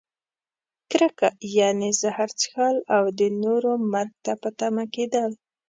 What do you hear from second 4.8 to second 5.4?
کیدل.